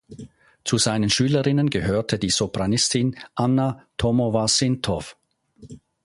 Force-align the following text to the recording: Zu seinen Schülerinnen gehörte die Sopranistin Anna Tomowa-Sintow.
Zu 0.63 0.79
seinen 0.79 1.11
Schülerinnen 1.11 1.69
gehörte 1.69 2.17
die 2.17 2.31
Sopranistin 2.31 3.15
Anna 3.35 3.85
Tomowa-Sintow. 3.97 5.15